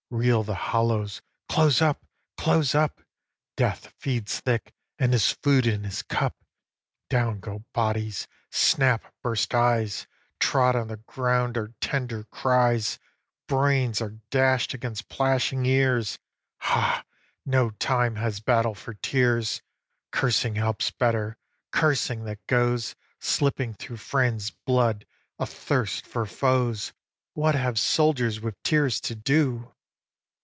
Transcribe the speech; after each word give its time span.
Reel 0.13 0.43
the 0.43 0.55
hollows: 0.55 1.21
close 1.47 1.81
up! 1.81 2.03
close 2.35 2.75
up! 2.75 2.99
Death 3.55 3.93
feeds 3.97 4.41
thick, 4.41 4.73
and 4.99 5.13
his 5.13 5.31
food 5.31 5.65
is 5.65 5.79
his 5.85 6.01
cup. 6.03 6.35
Down 7.09 7.39
go 7.39 7.63
bodies, 7.73 8.27
snap 8.51 9.13
burst 9.23 9.55
eyes; 9.55 10.07
Trod 10.37 10.75
on 10.75 10.89
the 10.89 10.97
ground 10.97 11.57
are 11.57 11.73
tender 11.79 12.25
cries; 12.25 12.99
Brains 13.47 14.01
are 14.01 14.19
dash'd 14.31 14.73
against 14.75 15.07
plashing 15.07 15.65
ears; 15.65 16.19
Hah! 16.57 17.05
no 17.45 17.69
time 17.69 18.17
has 18.17 18.41
battle 18.41 18.75
for 18.75 18.95
tears; 18.95 19.61
Cursing 20.11 20.55
helps 20.55 20.91
better 20.91 21.37
cursing, 21.71 22.25
that 22.25 22.45
goes 22.47 22.95
Slipping 23.21 23.73
through 23.75 23.95
friends' 23.95 24.49
blood, 24.51 25.05
athirst 25.39 26.05
for 26.05 26.25
foes'. 26.25 26.91
What 27.33 27.55
have 27.55 27.79
soldiers 27.79 28.41
with 28.41 28.61
tears 28.63 28.99
to 28.99 29.15
do? 29.15 29.71